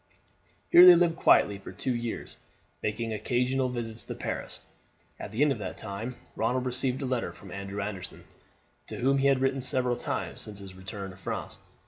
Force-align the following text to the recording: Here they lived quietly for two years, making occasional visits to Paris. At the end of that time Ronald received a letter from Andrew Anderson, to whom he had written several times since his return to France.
Here 0.71 0.83
they 0.83 0.95
lived 0.95 1.15
quietly 1.15 1.59
for 1.59 1.71
two 1.71 1.93
years, 1.93 2.37
making 2.81 3.13
occasional 3.13 3.69
visits 3.69 4.03
to 4.05 4.15
Paris. 4.15 4.61
At 5.19 5.31
the 5.31 5.43
end 5.43 5.51
of 5.51 5.59
that 5.59 5.77
time 5.77 6.15
Ronald 6.35 6.65
received 6.65 7.03
a 7.03 7.05
letter 7.05 7.31
from 7.31 7.51
Andrew 7.51 7.83
Anderson, 7.83 8.23
to 8.87 8.97
whom 8.97 9.19
he 9.19 9.27
had 9.27 9.41
written 9.41 9.61
several 9.61 9.95
times 9.95 10.41
since 10.41 10.57
his 10.57 10.73
return 10.73 11.11
to 11.11 11.17
France. 11.17 11.59